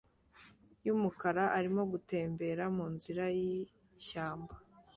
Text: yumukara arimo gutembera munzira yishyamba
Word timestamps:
yumukara 0.85 1.43
arimo 1.57 1.81
gutembera 1.91 2.63
munzira 2.75 3.25
yishyamba 3.39 4.55